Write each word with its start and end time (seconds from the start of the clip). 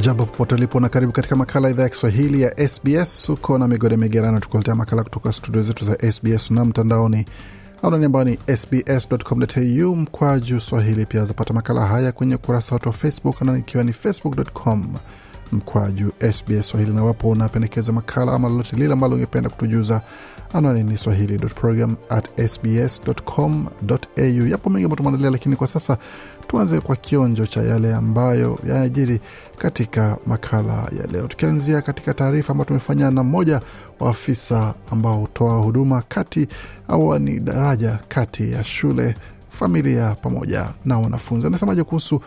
Jambo 0.00 0.24
popote 0.26 0.54
ulipo 0.54 0.80
na 0.80 0.88
karibu 0.88 1.12
katika 1.12 1.36
makala 1.36 1.70
idhaa 1.70 1.82
ya 1.82 1.88
Kiswahili 1.88 2.42
ya 2.42 2.68
SBS. 2.68 3.28
Uko 3.28 3.58
na 3.58 3.68
migode 3.68 3.96
migerano, 3.96 4.40
tukuletea 4.40 4.74
makala 4.74 5.02
kutoka 5.02 5.32
studio 5.32 5.62
zetu 5.62 5.84
za 5.84 6.12
SBS 6.12 6.50
na 6.50 6.64
mtandaoni 6.64 7.24
anani 7.82 8.04
ambao 8.04 8.24
ni 8.24 8.38
sbs.com.au 8.56 9.96
mkwaju 9.96 10.60
swahili. 10.60 11.06
Pia 11.06 11.24
zapata 11.24 11.54
makala 11.54 11.86
haya 11.86 12.12
kwenye 12.12 12.34
ukurasa 12.34 12.74
wetu 12.74 12.88
wa 12.88 12.92
Facebook 12.92 13.42
na 13.42 13.58
ikiwa 13.58 13.84
ni 13.84 13.92
facebook.com 13.92 14.94
mkwaju 15.52 16.12
SBS 16.32 16.68
Swahili. 16.68 16.92
Na 16.92 17.04
wapo 17.04 17.28
unapendekeza 17.28 17.92
makala 17.92 18.32
ama 18.32 18.48
lolote 18.48 18.76
lile 18.76 18.92
ambalo 18.92 19.14
ungependa 19.14 19.50
kutujuza, 19.50 20.00
anwani 20.52 20.82
ni 20.84 20.96
swahili.program. 20.96 21.96
Yapo 24.48 24.70
mengi 24.70 24.84
ambayo 24.84 24.96
tumeandalia, 24.96 25.30
lakini 25.30 25.56
kwa 25.56 25.66
sasa 25.66 25.98
tuanze 26.46 26.80
kwa 26.80 26.96
kionjo 26.96 27.46
cha 27.46 27.62
yale 27.62 27.94
ambayo 27.94 28.58
yanajiri 28.68 29.20
katika 29.58 30.16
makala 30.26 30.72
ya 30.72 31.06
leo, 31.12 31.26
tukianzia 31.28 31.82
katika 31.82 32.14
taarifa 32.14 32.52
ambayo 32.52 32.64
tumefanya 32.64 33.10
na 33.10 33.22
mmoja 33.22 33.60
wa 34.00 34.10
afisa 34.10 34.74
ambao 34.92 35.16
hutoa 35.20 35.58
huduma 35.58 36.02
kati 36.08 36.48
au 36.88 37.18
ni 37.18 37.40
daraja 37.40 37.98
kati 38.08 38.52
ya 38.52 38.64
shule, 38.64 39.14
familia 39.50 40.14
pamoja 40.22 40.68
na 40.84 40.98
wanafunzi. 40.98 41.46
Anasemaje 41.46 41.84
kuhusu 41.84 42.20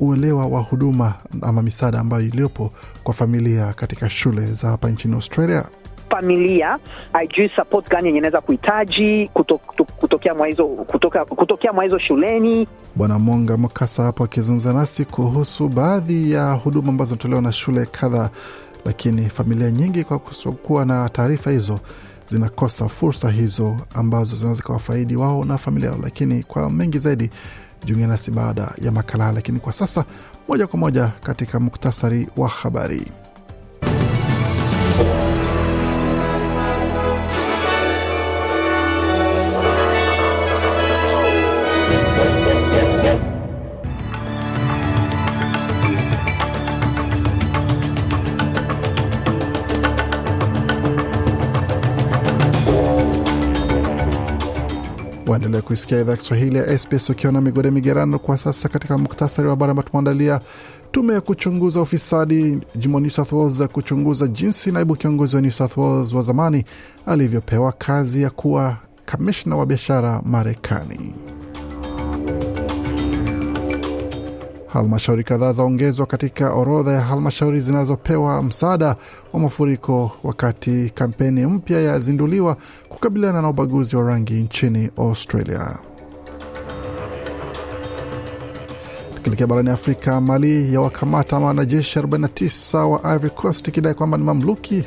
uelewa 0.00 0.46
wa 0.46 0.60
huduma 0.60 1.14
ama 1.42 1.62
misaada 1.62 2.00
ambayo 2.00 2.22
iliyopo 2.22 2.72
kwa 3.04 3.14
familia 3.14 3.72
katika 3.72 4.10
shule 4.10 4.46
za 4.46 4.68
hapa 4.68 4.90
nchini 4.90 5.14
Australia? 5.14 5.64
Familia 6.12 6.78
ajui 7.12 7.48
support 7.56 7.88
gani 7.90 8.06
yenye 8.08 8.20
naweza 8.20 8.40
kuhitaji 8.40 9.30
kuto, 9.34 9.58
kuto, 9.58 9.84
kutokea 9.84 10.34
mwa 10.34 10.46
hizo 10.46 10.64
kutoka, 10.66 11.24
kutokea 11.24 11.72
mwa 11.72 12.00
shuleni. 12.00 12.68
Bwana 12.96 13.18
Monga 13.18 13.56
Mkasa 13.56 14.02
hapo 14.02 14.24
akizungumza 14.24 14.72
nasi 14.72 15.04
kuhusu 15.04 15.68
baadhi 15.68 16.32
ya 16.32 16.52
huduma 16.52 16.88
ambazo 16.88 17.08
zinatolewa 17.08 17.42
na 17.42 17.52
shule 17.52 17.86
kadhaa, 17.86 18.30
lakini 18.84 19.28
familia 19.30 19.70
nyingi 19.70 20.04
kwa 20.04 20.18
kuwa 20.62 20.84
na 20.84 21.08
taarifa 21.08 21.50
hizo 21.50 21.80
zinakosa 22.26 22.88
fursa 22.88 23.30
hizo 23.30 23.76
ambazo 23.94 24.36
zinaweza 24.36 24.62
kawafaidi 24.62 25.16
wao 25.16 25.44
na 25.44 25.58
familia 25.58 25.88
yao. 25.90 25.98
Lakini 26.02 26.42
kwa 26.42 26.70
mengi 26.70 26.98
zaidi 26.98 27.30
jiunge 27.84 28.06
nasi 28.06 28.30
baada 28.30 28.72
ya 28.82 28.92
makala, 28.92 29.32
lakini 29.32 29.60
kwa 29.60 29.72
sasa 29.72 30.04
moja 30.48 30.66
kwa 30.66 30.78
moja 30.78 31.08
katika 31.22 31.60
muktasari 31.60 32.28
wa 32.36 32.48
habari. 32.48 33.06
Waendelea 55.52 55.68
kuisikia 55.68 56.00
idhaa 56.00 56.16
Kiswahili 56.16 56.58
ya 56.58 56.78
SBS 56.78 57.10
ukiwa 57.10 57.32
na 57.32 57.40
migode 57.40 57.70
migerano. 57.70 58.18
Kwa 58.18 58.38
sasa 58.38 58.68
katika 58.68 58.98
muktasari 58.98 59.48
wa 59.48 59.52
habari 59.54 59.70
ambao 59.70 59.84
tumeandalia, 59.84 60.40
tume 60.92 61.14
ya 61.14 61.20
kuchunguza 61.20 61.80
ufisadi 61.80 62.58
jimbo 62.76 63.00
New 63.00 63.10
South 63.10 63.32
Wales 63.32 63.68
kuchunguza 63.68 64.26
jinsi 64.26 64.72
naibu 64.72 64.96
kiongozi 64.96 65.36
wa 65.36 65.42
New 65.42 65.50
South 65.50 65.76
Wales 65.76 66.12
wa 66.12 66.22
zamani 66.22 66.64
alivyopewa 67.06 67.72
kazi 67.72 68.22
ya 68.22 68.30
kuwa 68.30 68.76
kamishna 69.04 69.56
wa 69.56 69.66
biashara 69.66 70.22
Marekani. 70.24 71.14
Halmashauri 74.72 75.24
kadhaa 75.24 75.52
zaongezwa 75.52 76.06
katika 76.06 76.52
orodha 76.52 76.92
ya 76.92 77.00
halmashauri 77.00 77.60
zinazopewa 77.60 78.42
msaada 78.42 78.96
wa 79.32 79.40
mafuriko, 79.40 80.10
wakati 80.24 80.90
kampeni 80.94 81.46
mpya 81.46 81.80
yazinduliwa 81.80 82.56
kukabiliana 82.88 83.42
na 83.42 83.48
ubaguzi 83.48 83.96
wa 83.96 84.02
rangi 84.04 84.34
nchini 84.34 84.90
Australia. 84.96 85.76
Tukielekea 89.14 89.46
barani 89.46 89.70
Afrika, 89.70 90.20
Mali 90.20 90.74
ya 90.74 90.80
wakamata 90.80 91.38
wanajeshi 91.38 91.98
49 91.98 92.78
wa 92.84 93.14
Ivory 93.14 93.30
Coast 93.30 93.68
ikidai 93.68 93.94
kwamba 93.94 94.18
ni 94.18 94.24
mamluki. 94.24 94.84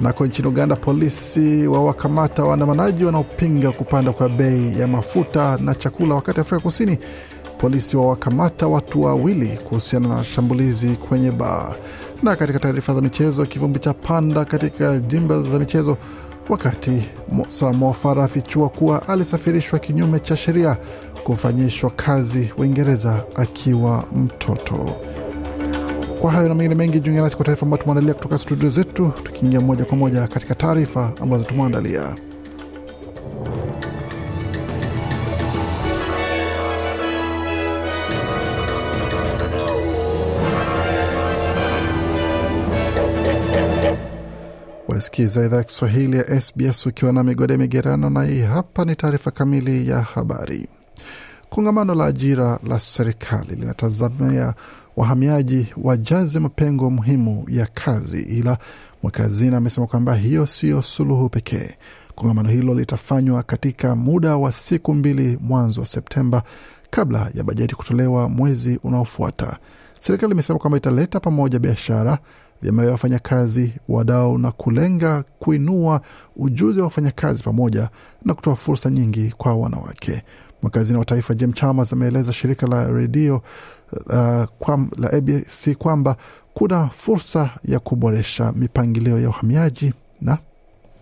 Nako 0.00 0.26
nchini 0.26 0.48
Uganda, 0.48 0.76
polisi 0.76 1.66
wa 1.66 1.84
wakamata 1.84 2.44
waandamanaji 2.44 3.04
wanaopinga 3.04 3.72
kupanda 3.72 4.12
kwa 4.12 4.28
bei 4.28 4.80
ya 4.80 4.86
mafuta 4.86 5.56
na 5.60 5.74
chakula, 5.74 6.14
wakati 6.14 6.40
Afrika 6.40 6.62
Kusini 6.62 6.98
polisi 7.58 7.96
wa 7.96 8.08
wakamata 8.08 8.66
watu 8.66 9.02
wawili 9.02 9.48
kuhusiana 9.48 10.08
na 10.08 10.24
shambulizi 10.24 10.88
kwenye 10.88 11.30
baa. 11.30 11.74
Na 12.22 12.36
katika 12.36 12.58
taarifa 12.58 12.94
za 12.94 13.00
michezo, 13.00 13.46
kivumbi 13.46 13.78
cha 13.78 13.94
panda 13.94 14.44
katika 14.44 14.98
jimba 14.98 15.42
za 15.42 15.58
michezo, 15.58 15.96
wakati 16.48 17.02
Farah 18.02 18.24
afichua 18.24 18.68
kuwa 18.68 19.08
alisafirishwa 19.08 19.78
kinyume 19.78 20.20
cha 20.20 20.36
sheria 20.36 20.76
kufanyishwa 21.24 21.90
kazi 21.90 22.52
Uingereza 22.58 23.24
akiwa 23.34 24.04
mtoto. 24.16 24.90
Kwa 26.20 26.32
hayo 26.32 26.48
na 26.48 26.54
mengine 26.54 26.74
mengi, 26.74 27.00
jiunge 27.00 27.20
nasi 27.20 27.36
kwa 27.36 27.44
taarifa 27.44 27.66
ambayo 27.66 27.82
tumeandalia 27.82 28.14
kutoka 28.14 28.38
studio 28.38 28.70
zetu, 28.70 29.12
tukiingia 29.22 29.60
moja 29.60 29.84
kwa 29.84 29.96
moja 29.96 30.26
katika 30.26 30.54
taarifa 30.54 31.12
ambazo 31.22 31.44
tumeandalia. 31.44 32.16
Wasikiza 45.18 45.46
idhaa 45.46 45.56
ya 45.56 45.64
Kiswahili 45.64 46.16
ya 46.16 46.40
SBS 46.40 46.86
ukiwa 46.86 47.12
na 47.12 47.22
migode 47.22 47.56
migerano, 47.56 48.10
na 48.10 48.24
hii 48.24 48.40
hapa 48.40 48.84
ni 48.84 48.96
taarifa 48.96 49.30
kamili 49.30 49.88
ya 49.88 50.00
habari. 50.00 50.68
Kongamano 51.50 51.94
la 51.94 52.04
ajira 52.04 52.58
la 52.68 52.78
serikali 52.80 53.54
linatazamia 53.56 54.54
wahamiaji 54.96 55.66
wajaze 55.76 56.38
mapengo 56.38 56.90
muhimu 56.90 57.44
ya 57.48 57.66
kazi, 57.66 58.20
ila 58.22 58.58
mweka 59.02 59.22
hazina 59.22 59.56
amesema 59.56 59.86
kwamba 59.86 60.14
hiyo 60.14 60.46
siyo 60.46 60.82
suluhu 60.82 61.28
pekee. 61.28 61.70
Kongamano 62.14 62.48
hilo 62.48 62.74
litafanywa 62.74 63.42
katika 63.42 63.96
muda 63.96 64.36
wa 64.36 64.52
siku 64.52 64.94
mbili 64.94 65.38
mwanzo 65.40 65.80
wa 65.80 65.86
Septemba, 65.86 66.42
kabla 66.90 67.30
ya 67.34 67.44
bajeti 67.44 67.74
kutolewa 67.74 68.28
mwezi 68.28 68.80
unaofuata. 68.82 69.56
Serikali 70.00 70.32
imesema 70.32 70.58
kwamba 70.58 70.78
italeta 70.78 71.20
pamoja 71.20 71.58
biashara 71.58 72.18
vyama 72.62 72.82
vya 72.82 72.92
wafanyakazi, 72.92 73.72
wadau 73.88 74.38
na 74.38 74.52
kulenga 74.52 75.24
kuinua 75.38 76.00
ujuzi 76.36 76.78
wa 76.80 76.84
wafanyakazi 76.84 77.42
pamoja 77.42 77.88
na 78.24 78.34
kutoa 78.34 78.56
fursa 78.56 78.90
nyingi 78.90 79.34
kwa 79.36 79.54
wanawake. 79.54 80.22
Mwakazini 80.62 80.98
wa 80.98 81.04
taifa 81.04 81.34
Jim 81.34 81.52
Chalmers 81.52 81.92
ameeleza 81.92 82.32
shirika 82.32 82.66
la 82.66 82.88
redio 82.90 83.36
uh, 83.92 84.44
kwa, 84.58 84.86
la 84.98 85.12
ABC 85.12 85.74
kwamba 85.78 86.16
kuna 86.54 86.88
fursa 86.88 87.50
ya 87.64 87.78
kuboresha 87.78 88.52
mipangilio 88.52 89.20
ya 89.20 89.28
uhamiaji 89.28 89.92
na 90.20 90.38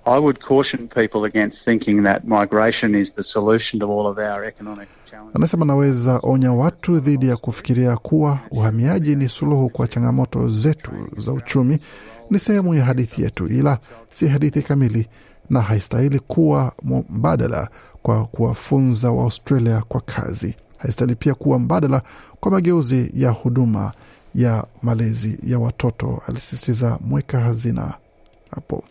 I 0.05 0.21
would 0.21 0.39
caution 0.39 0.89
people 0.89 1.25
against 1.25 1.65
thinking 1.65 2.03
that 2.05 2.25
migration 2.25 2.95
is 2.95 3.15
the 3.15 3.23
solution 3.23 3.81
to 3.81 3.87
all 3.87 4.07
of 4.07 4.19
our 4.19 4.45
economic. 4.45 4.89
Anasema 5.35 5.65
naweza 5.65 6.21
onya 6.23 6.53
watu 6.53 6.99
dhidi 7.01 7.29
ya 7.29 7.37
kufikiria 7.37 7.97
kuwa 7.97 8.39
uhamiaji 8.51 9.17
ni 9.17 9.29
suluhu 9.29 9.69
kwa 9.71 9.89
changamoto 9.89 10.49
zetu 10.49 10.91
za 11.17 11.33
uchumi. 11.33 11.79
Ni 12.31 12.39
sehemu 12.39 12.75
ya 12.75 12.85
hadithi 12.85 13.23
yetu, 13.23 13.47
ila 13.49 13.79
si 14.11 14.29
hadithi 14.29 14.63
kamili 14.63 15.09
na 15.51 15.61
haistahili 15.61 16.19
kuwa 16.19 16.73
mbadala 17.11 17.69
kwa 18.03 18.25
kuwafunza 18.25 19.11
wa 19.11 19.25
Australia 19.25 19.83
kwa 19.89 20.01
kazi. 20.01 20.55
Haistahili 20.79 21.15
pia 21.17 21.35
kuwa 21.35 21.59
mbadala 21.59 22.03
kwa 22.41 22.51
mageuzi 22.51 23.11
ya 23.15 23.31
huduma 23.31 23.93
ya 24.35 24.65
malezi 24.83 25.39
ya 25.47 25.59
watoto, 25.59 26.23
alisisitiza 26.29 26.99
mweka 27.01 27.41
hazina 27.41 27.95
hapo. 28.51 28.85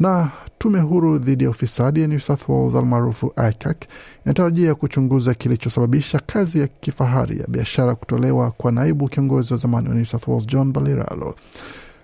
Na 0.00 0.30
tume 0.58 0.80
huru 0.80 1.18
dhidi 1.18 1.44
ya 1.44 1.50
ufisadi 1.50 2.00
ya 2.02 2.08
New 2.08 2.18
South 2.18 2.48
Wales 2.48 2.74
almaarufu 2.74 3.32
ICAC 3.50 3.76
inatarajia 4.24 4.74
kuchunguza 4.74 5.34
kilichosababisha 5.34 6.20
kazi 6.26 6.60
ya 6.60 6.66
kifahari 6.66 7.40
ya 7.40 7.46
biashara 7.48 7.94
kutolewa 7.94 8.50
kwa 8.50 8.72
naibu 8.72 9.08
kiongozi 9.08 9.52
wa 9.52 9.58
zamani 9.58 9.88
wa 9.88 9.94
New 9.94 10.04
South 10.04 10.28
Wales 10.28 10.46
John 10.46 10.72
Baliralo. 10.72 11.34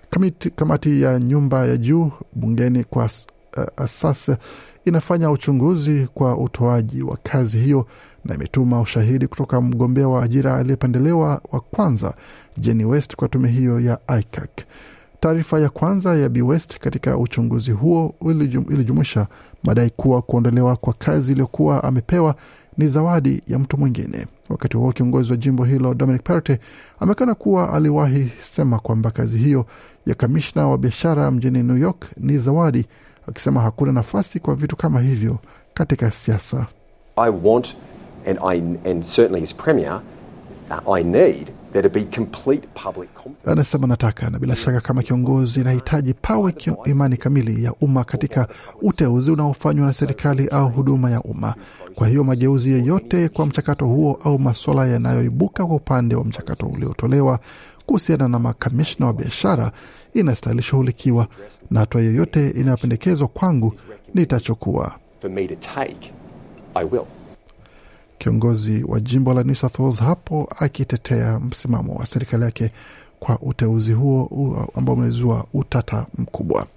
Kamati, 0.09 0.49
kamati 0.49 1.01
ya 1.01 1.19
nyumba 1.19 1.65
ya 1.67 1.77
juu 1.77 2.11
bungeni 2.35 2.83
kwa 2.83 3.03
uh, 3.05 3.63
asasa 3.77 4.37
inafanya 4.85 5.31
uchunguzi 5.31 6.07
kwa 6.13 6.37
utoaji 6.37 7.03
wa 7.03 7.17
kazi 7.23 7.57
hiyo 7.59 7.87
na 8.25 8.35
imetuma 8.35 8.81
ushahidi 8.81 9.27
kutoka 9.27 9.61
mgombea 9.61 10.07
wa 10.07 10.23
ajira 10.23 10.55
aliyependelewa 10.57 11.41
wa 11.51 11.59
kwanza 11.59 12.13
Jenny 12.57 12.85
West 12.85 13.15
kwa 13.15 13.27
tume 13.27 13.49
hiyo 13.49 13.79
ya 13.79 13.99
ICAC. 14.19 14.49
Taarifa 15.23 15.59
ya 15.59 15.69
kwanza 15.69 16.15
ya 16.15 16.29
Bi 16.29 16.41
West 16.41 16.79
katika 16.79 17.17
uchunguzi 17.17 17.71
huo 17.71 18.15
ilijumuisha 18.69 19.27
madai 19.63 19.89
kuwa 19.89 20.21
kuondolewa 20.21 20.75
kwa 20.75 20.93
kazi 20.93 21.31
iliyokuwa 21.31 21.83
amepewa 21.83 22.35
ni 22.77 22.87
zawadi 22.87 23.41
ya 23.47 23.59
mtu 23.59 23.77
mwingine. 23.77 24.27
Wakati 24.49 24.77
huo 24.77 24.91
kiongozi 24.91 25.31
wa 25.31 25.37
jimbo 25.37 25.63
hilo 25.65 25.93
Dominic 25.93 26.23
Perrottet 26.23 26.61
amekana 26.99 27.35
kuwa 27.35 27.73
aliwahi 27.73 28.31
sema 28.41 28.79
kwamba 28.79 29.11
kazi 29.11 29.37
hiyo 29.37 29.65
ya 30.05 30.15
kamishna 30.15 30.67
wa 30.67 30.77
biashara 30.77 31.31
mjini 31.31 31.63
New 31.63 31.77
York 31.77 32.05
ni 32.17 32.37
zawadi, 32.37 32.85
akisema 33.27 33.61
hakuna 33.61 33.91
nafasi 33.91 34.39
kwa 34.39 34.55
vitu 34.55 34.75
kama 34.75 35.01
hivyo 35.01 35.37
katika 35.73 36.11
siasa. 36.11 36.65
I 37.15 37.31
want 37.43 37.75
and 38.27 38.39
I, 38.47 38.57
and 38.91 39.03
certainly 39.15 39.43
as 39.43 39.55
premier, 39.55 40.01
I 40.93 41.03
need 41.03 41.51
Anasema 43.45 43.87
nataka 43.87 44.29
na 44.29 44.39
bila 44.39 44.55
shaka, 44.55 44.81
kama 44.81 45.03
kiongozi 45.03 45.63
nahitaji 45.63 46.13
pawe 46.13 46.51
kio 46.51 46.77
imani 46.85 47.17
kamili 47.17 47.63
ya 47.63 47.73
umma 47.73 48.03
katika 48.03 48.47
uteuzi 48.81 49.31
unaofanywa 49.31 49.85
na 49.87 49.93
serikali 49.93 50.47
au 50.47 50.69
huduma 50.69 51.11
ya 51.11 51.21
umma. 51.21 51.55
Kwa 51.95 52.07
hiyo 52.07 52.23
mageuzi 52.23 52.71
yeyote 52.71 53.29
kwa 53.29 53.45
mchakato 53.45 53.85
huo 53.87 54.19
au 54.23 54.39
masuala 54.39 54.87
yanayoibuka 54.87 55.65
kwa 55.65 55.75
upande 55.75 56.15
wa 56.15 56.23
mchakato 56.25 56.65
uliotolewa 56.67 57.39
kuhusiana 57.85 58.27
na 58.27 58.39
makamishna 58.39 59.05
wa 59.05 59.13
biashara 59.13 59.71
inastahili 60.13 60.61
shughulikiwa, 60.61 61.27
na 61.71 61.79
hatua 61.79 62.01
yoyote 62.01 62.49
inayopendekezwa 62.49 63.27
kwangu 63.27 63.73
nitachukua. 64.13 64.95
Kiongozi 68.23 68.83
wa 68.87 68.99
jimbo 68.99 69.33
la 69.33 69.43
New 69.43 69.55
South 69.55 69.79
Wales 69.79 69.99
hapo 69.99 70.49
akitetea 70.59 71.39
msimamo 71.39 71.93
wa 71.95 72.05
serikali 72.05 72.43
yake 72.43 72.71
kwa 73.19 73.39
uteuzi 73.39 73.93
huo 73.93 74.69
ambao 74.75 74.95
umezua 74.95 75.45
utata 75.53 76.05
mkubwa. 76.17 76.67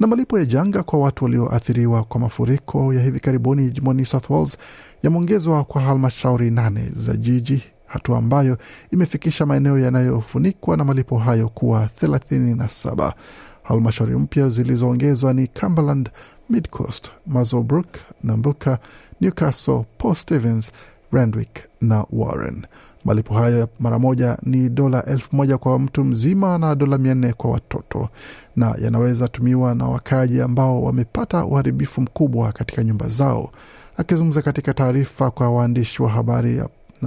Na 0.00 0.06
malipo 0.06 0.38
ya 0.38 0.44
janga 0.44 0.82
kwa 0.82 0.98
watu 0.98 1.24
walioathiriwa 1.24 2.04
kwa 2.04 2.20
mafuriko 2.20 2.94
ya 2.94 3.02
hivi 3.02 3.20
karibuni 3.20 3.68
jimboni 3.68 3.96
New 3.96 4.06
South 4.06 4.30
Wales 4.30 4.58
yameongezwa 5.02 5.64
kwa 5.64 5.82
halmashauri 5.82 6.50
nane 6.50 6.90
za 6.96 7.16
jiji, 7.16 7.62
hatua 7.86 8.18
ambayo 8.18 8.58
imefikisha 8.92 9.46
maeneo 9.46 9.78
yanayofunikwa 9.78 10.76
na 10.76 10.84
malipo 10.84 11.18
hayo 11.18 11.48
kuwa 11.48 11.86
thelathini 11.86 12.54
na 12.54 12.68
saba. 12.68 13.14
Halmashauri 13.62 14.16
mpya 14.16 14.48
zilizoongezwa 14.48 15.32
ni 15.32 15.46
Cumberland, 15.46 16.10
Midcoast, 16.50 17.10
Muswellbrook, 17.26 17.86
Nambuka, 18.24 18.78
Newcastle, 19.20 19.84
Port 19.98 20.18
Stevens, 20.18 20.72
Randwick 21.12 21.64
na 21.80 22.04
Warren. 22.12 22.66
Malipo 23.04 23.34
hayo 23.34 23.68
mara 23.80 23.98
moja 23.98 24.38
ni 24.42 24.68
dola 24.68 25.04
elfu 25.04 25.36
moja 25.36 25.58
kwa 25.58 25.78
mtu 25.78 26.04
mzima 26.04 26.58
na 26.58 26.74
dola 26.74 26.98
mia 26.98 27.14
nne 27.14 27.32
kwa 27.32 27.50
watoto, 27.50 28.08
na 28.56 28.74
yanaweza 28.82 29.28
tumiwa 29.28 29.74
na 29.74 29.84
wakaaji 29.88 30.40
ambao 30.40 30.82
wamepata 30.82 31.44
uharibifu 31.44 32.00
mkubwa 32.00 32.52
katika 32.52 32.84
nyumba 32.84 33.08
zao. 33.08 33.50
Akizungumza 33.96 34.42
katika 34.42 34.74
taarifa 34.74 35.30
kwa 35.30 35.50
waandishi 35.50 36.02
wa 36.02 36.08
habari 36.10 36.62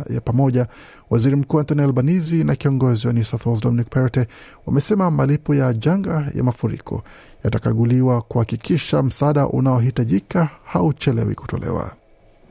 ya 0.10 0.22
pamoja, 0.22 0.68
waziri 1.10 1.36
mkuu 1.36 1.60
Anthony 1.60 1.82
Albanese 1.82 2.36
na 2.44 2.56
kiongozi 2.56 3.08
wa 3.08 3.14
New 3.14 3.24
South 3.24 3.46
Wales 3.46 3.62
Dominic 3.62 3.90
Perrottet 3.90 4.30
wamesema 4.66 5.12
malipo 5.12 5.56
ya 5.56 5.74
janga 5.74 6.28
ya 6.36 6.44
mafuriko 6.44 7.04
yatakaguliwa 7.44 8.22
kuhakikisha 8.22 9.04
msaada 9.04 9.48
unaohitajika 9.48 10.50
hauchelewi 10.66 11.36
kutolewa. 11.36 11.92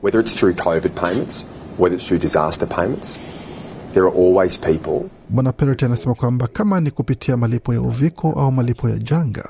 Whether 0.03 0.21
it's 0.21 0.35
through 0.35 0.55
COVID 0.55 0.91
payments, 0.93 1.45
whether 1.79 1.95
it's 1.97 2.07
through 2.07 2.21
disaster 2.21 2.67
payments, 2.69 3.19
there 3.93 4.07
are 4.07 4.15
always 4.17 4.59
people. 4.59 5.09
Bwana 5.29 5.51
Perrottet 5.51 5.83
anasema 5.83 6.15
kwamba 6.15 6.47
kama 6.47 6.79
ni 6.81 6.91
kupitia 6.91 7.37
malipo 7.37 7.73
ya 7.73 7.81
uviko 7.81 8.27
au 8.31 8.51
malipo 8.51 8.89
ya 8.89 8.97
janga, 8.97 9.45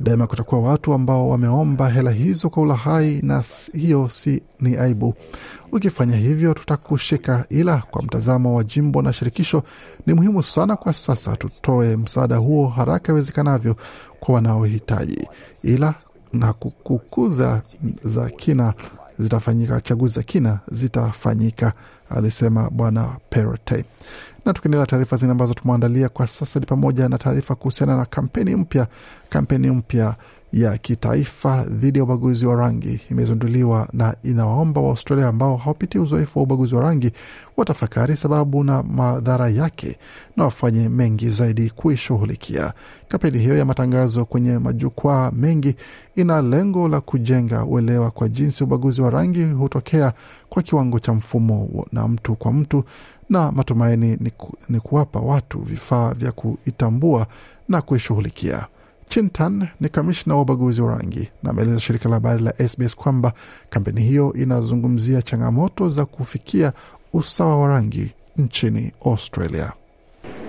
daima 0.00 0.26
kutakuwa 0.26 0.60
watu 0.60 0.92
ambao 0.94 1.28
wameomba 1.28 1.88
hela 1.88 2.10
hizo 2.10 2.50
kwa 2.50 2.62
ulahai, 2.62 3.20
na 3.22 3.44
hiyo 3.72 4.08
si 4.08 4.42
ni 4.60 4.76
aibu. 4.76 5.14
Ukifanya 5.72 6.16
hivyo, 6.16 6.54
tutakushika, 6.54 7.44
ila 7.50 7.78
kwa 7.90 8.02
mtazamo 8.02 8.54
wa 8.56 8.64
jimbo 8.64 9.02
na 9.02 9.12
shirikisho, 9.12 9.62
ni 10.06 10.14
muhimu 10.14 10.42
sana 10.42 10.76
kwa 10.76 10.92
sasa 10.92 11.36
tutoe 11.36 11.96
msaada 11.96 12.36
huo 12.36 12.68
haraka 12.68 13.12
iwezekanavyo 13.12 13.76
kwa 14.20 14.34
wanaohitaji, 14.34 15.28
ila 15.62 15.94
na 16.32 16.52
kukuza 16.52 17.62
za 18.04 18.30
kina 18.30 18.74
zitafanyika, 19.18 19.80
chaguzi 19.80 20.14
za 20.14 20.22
kina 20.22 20.58
zitafanyika, 20.72 21.72
alisema 22.10 22.70
Bwana 22.70 23.08
Perrottet. 23.30 23.86
Na 24.48 24.54
tukiendelea 24.54 24.86
taarifa 24.86 25.16
zingine 25.16 25.32
ambazo 25.32 25.54
tumeandalia 25.54 26.08
kwa 26.08 26.26
sasa 26.26 26.60
ni 26.60 26.66
pamoja 26.66 27.08
na 27.08 27.18
taarifa 27.18 27.54
kuhusiana 27.54 27.96
na 27.96 28.04
kampeni 28.04 28.56
mpya. 28.56 28.86
Kampeni 29.28 29.70
mpya 29.70 30.14
ya 30.52 30.78
kitaifa 30.78 31.64
dhidi 31.64 31.98
ya 31.98 32.04
ubaguzi 32.04 32.46
wa 32.46 32.56
rangi 32.56 33.00
imezinduliwa 33.10 33.88
na 33.92 34.16
inawaomba 34.22 34.80
Waaustralia 34.80 35.28
ambao 35.28 35.56
hawapitii 35.56 35.98
uzoefu 35.98 36.38
wa 36.38 36.42
ubaguzi 36.42 36.74
wa 36.74 36.82
rangi 36.82 37.10
watafakari 37.56 38.16
sababu 38.16 38.64
na 38.64 38.82
madhara 38.82 39.48
yake 39.48 39.98
na 40.36 40.44
wafanye 40.44 40.88
mengi 40.88 41.30
zaidi 41.30 41.70
kuishughulikia. 41.70 42.72
Kampeni 43.08 43.38
hiyo 43.38 43.58
ya 43.58 43.64
matangazo 43.64 44.24
kwenye 44.24 44.58
majukwaa 44.58 45.30
mengi 45.30 45.74
ina 46.16 46.42
lengo 46.42 46.88
la 46.88 47.00
kujenga 47.00 47.64
uelewa 47.64 48.10
kwa 48.10 48.28
jinsi 48.28 48.64
ubaguzi 48.64 49.02
wa 49.02 49.10
rangi 49.10 49.44
hutokea 49.44 50.12
kwa 50.48 50.62
kiwango 50.62 50.98
cha 50.98 51.12
mfumo 51.12 51.86
na 51.92 52.08
mtu 52.08 52.34
kwa 52.34 52.52
mtu 52.52 52.84
na 53.30 53.52
matumaini 53.52 54.16
ni, 54.20 54.30
ku, 54.30 54.56
ni 54.68 54.80
kuwapa 54.80 55.20
watu 55.20 55.58
vifaa 55.58 56.14
vya 56.14 56.32
kuitambua 56.32 57.26
na 57.68 57.82
kuishughulikia. 57.82 58.66
Chintan 59.08 59.68
ni 59.80 59.88
kamishna 59.88 60.34
wa 60.34 60.42
ubaguzi 60.42 60.82
wa 60.82 60.94
rangi 60.98 61.28
na 61.42 61.50
ameeleza 61.50 61.80
shirika 61.80 62.08
la 62.08 62.14
habari 62.14 62.42
la 62.42 62.68
SBS 62.68 62.96
kwamba 62.96 63.32
kampeni 63.70 64.00
hiyo 64.00 64.32
inazungumzia 64.32 65.22
changamoto 65.22 65.88
za 65.90 66.04
kufikia 66.04 66.72
usawa 67.12 67.56
wa 67.58 67.68
rangi 67.68 68.12
nchini 68.36 68.92
Australia. 69.04 69.72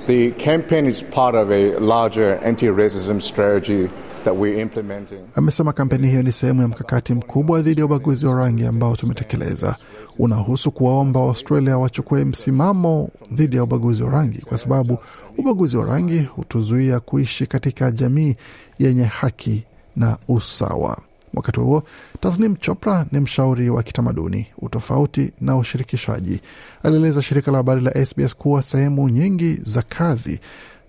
The 0.08 0.32
campaign 0.32 0.86
is 0.86 1.04
part 1.04 1.36
of 1.36 1.50
a 1.52 1.80
larger 1.80 2.40
anti-racism 2.48 3.20
strategy 3.20 3.88
that 4.24 4.34
we're 4.38 4.62
implementing. 4.62 5.20
Amesema 5.36 5.74
kampeni 5.74 6.08
hiyo 6.08 6.24
ni 6.24 6.32
sehemu 6.32 6.62
ya 6.62 6.68
mkakati 6.68 7.14
mkubwa 7.14 7.62
dhidi 7.62 7.80
ya 7.82 7.86
ubaguzi 7.86 8.26
wa 8.26 8.36
rangi 8.36 8.66
ambao 8.66 8.96
tumetekeleza. 8.96 9.76
Unahusu 10.20 10.72
kuwaomba 10.72 11.20
Australia 11.20 11.78
wachukue 11.78 12.26
msimamo 12.26 13.10
dhidi 13.32 13.56
ya 13.56 13.64
ubaguzi 13.64 14.04
wa 14.04 14.12
rangi, 14.12 14.42
kwa 14.42 14.58
sababu 14.58 14.98
ubaguzi 15.38 15.78
wa 15.78 15.86
rangi 15.86 16.20
hutuzuia 16.20 17.00
kuishi 17.00 17.46
katika 17.48 17.92
jamii 17.92 18.36
yenye 18.80 19.04
haki 19.04 19.64
na 19.96 20.18
usawa. 20.28 20.98
Wakati 21.34 21.60
huo 21.60 21.84
Tasnim 22.20 22.56
Chopra 22.56 23.06
ni 23.12 23.20
mshauri 23.20 23.70
wa 23.70 23.84
kitamaduni, 23.84 24.48
utofauti 24.58 25.32
na 25.42 25.58
ushirikishwaji. 25.58 26.42
Alieleza 26.84 27.22
shirika 27.22 27.52
la 27.52 27.58
habari 27.58 27.82
la 27.82 28.06
SBS 28.06 28.36
kuwa 28.36 28.62
sehemu 28.64 29.10
nyingi 29.10 29.54
za 29.54 29.82
kazi 29.82 30.40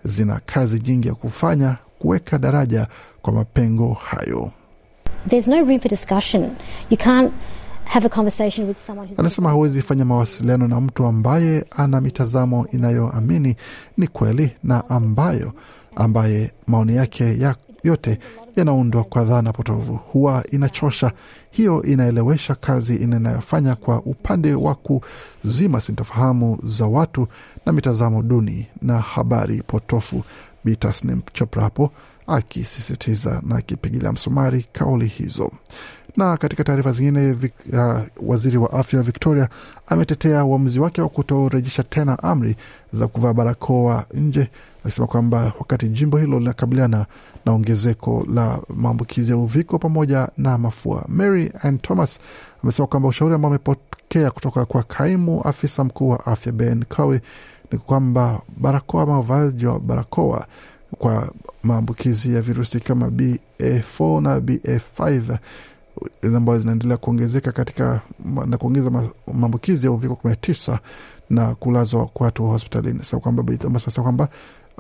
zina 0.05 0.41
kazi 0.47 0.81
nyingi 0.87 1.09
ya 1.09 1.15
kufanya 1.15 1.77
kuweka 1.99 2.39
daraja 2.39 2.87
kwa 3.23 3.33
mapengo 3.33 3.93
hayo. 3.93 4.51
There's 5.29 5.49
no 5.49 5.57
room 5.61 5.81
for 5.81 5.89
discussion. 5.91 6.51
You 6.91 6.97
can't 6.97 7.33
have 7.91 8.05
a 8.07 8.09
conversation 8.09 8.67
with 8.69 8.79
someone 8.79 9.09
who's 9.09 9.19
Anasema 9.19 9.49
hawezi 9.49 9.83
fanya 9.83 10.05
mawasiliano 10.05 10.69
na 10.69 10.81
mtu 10.81 11.07
ambaye 11.07 11.65
ana 11.77 12.01
mitazamo 12.01 12.67
inayoamini 12.73 13.57
ni 13.97 14.07
kweli 14.07 14.53
na 14.65 14.89
ambayo 14.91 15.53
ambaye 15.97 16.53
maoni 16.67 16.97
yake 16.97 17.39
ya 17.39 17.57
yote 17.85 18.19
yanaundwa 18.57 19.05
kwa 19.05 19.25
dhana 19.25 19.53
potovu. 19.53 19.95
Huwa 19.95 20.45
inachosha. 20.51 21.13
Hiyo 21.51 21.83
inaelewesha 21.83 22.55
kazi 22.55 22.97
inayofanya 22.97 23.75
kwa 23.75 24.03
upande 24.03 24.55
wa 24.55 24.75
kuzima 24.75 25.81
sintofahamu 25.81 26.59
za 26.63 26.87
watu 26.87 27.29
na 27.67 27.73
mitazamo 27.73 28.23
duni 28.23 28.67
na 28.83 28.99
habari 29.01 29.63
potofu. 29.67 30.25
Bi 30.65 30.77
Tasnim 30.77 31.23
Chopra 31.33 31.63
hapo 31.63 31.91
akisisitiza 32.27 33.43
na 33.47 33.57
akipigilia 33.57 34.13
msumari 34.13 34.67
kauli 34.73 35.07
hizo. 35.07 35.51
Na 36.17 36.37
katika 36.37 36.65
taarifa 36.65 36.93
zingine, 36.93 37.37
uh, 37.73 38.01
waziri 38.23 38.59
wa 38.59 38.73
afya 38.73 39.03
Victoria 39.03 39.49
ametetea 39.87 40.45
uamuzi 40.45 40.81
wake 40.81 41.03
wa 41.03 41.09
kutorejesha 41.09 41.83
tena 41.83 42.23
amri 42.23 42.57
za 42.93 43.09
kuvaa 43.09 43.33
barakoa 43.33 44.05
nje, 44.15 44.49
akisema 44.85 45.07
kwamba 45.07 45.53
wakati 45.59 45.89
jimbo 45.89 46.19
hilo 46.19 46.39
linakabiliana 46.39 47.07
na 47.47 47.53
ongezeko 47.53 48.27
la 48.35 48.59
maambukizi 48.77 49.31
ya 49.31 49.37
uviko 49.37 49.79
pamoja 49.79 50.29
na 50.37 50.59
mafua. 50.59 51.05
Mary 51.09 51.53
Ann 51.63 51.79
Thomas 51.79 52.19
amesema 52.63 52.87
kwamba 52.87 53.09
ushauri 53.09 53.35
ambao 53.35 53.49
amepokea 53.51 54.31
kutoka 54.31 54.65
kwa 54.65 54.83
kaimu 54.83 55.43
afisa 55.43 55.85
mkuu 55.85 56.09
wa 56.09 56.27
afya 56.27 56.53
Ben 56.53 56.85
Cowie 56.85 57.21
ni 57.73 57.79
kwamba 57.79 58.41
barakoa 58.57 59.07
mavazi 59.07 59.67
ya 59.67 59.79
barakoa 59.79 60.47
kwa 60.99 61.33
maambukizi 61.63 62.35
ya 62.35 62.41
virusi 62.43 62.81
kama 62.81 63.07
BA4 63.07 64.21
na 64.21 64.39
BA5 64.39 65.39
ambazo 66.37 66.59
zinaendelea 66.59 66.97
kuongezeka 66.97 67.53
katika 67.53 68.01
na 68.47 68.57
kuongeza 68.57 68.91
maambukizi 69.35 69.87
ya 69.87 69.93
uviko 69.93 70.17
kumi 70.17 70.31
na 70.31 70.37
tisa 70.37 70.79
na 71.31 71.55
kulazwa 71.55 72.07
kwa 72.07 72.25
watu 72.27 72.47
hospitalini. 72.47 72.99
Sasa 73.79 74.03
kwamba 74.03 74.29